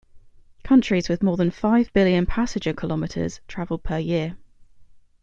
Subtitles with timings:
[0.63, 4.35] Countries with more than five billion passenger-kilometres travelled per year.